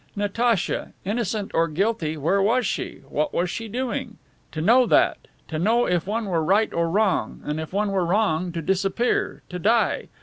Natacha! 0.15 0.93
Innocent 1.05 1.51
or 1.53 1.67
guilty, 1.67 2.17
where 2.17 2.41
was 2.41 2.65
she? 2.65 3.03
What 3.07 3.35
was 3.35 3.51
she 3.51 3.67
doing? 3.67 4.17
to 4.51 4.59
know 4.59 4.87
that! 4.87 5.27
To 5.49 5.59
know 5.59 5.85
if 5.85 6.07
one 6.07 6.25
were 6.25 6.43
right 6.43 6.73
or 6.73 6.89
wrong 6.89 7.39
and 7.45 7.59
if 7.59 7.71
one 7.71 7.91
were 7.91 8.03
wrong, 8.07 8.51
to 8.53 8.63
disappear, 8.63 9.43
to 9.49 9.59
die! 9.59 10.07